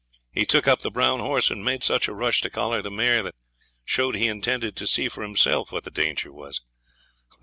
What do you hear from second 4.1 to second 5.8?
he intended to see for himself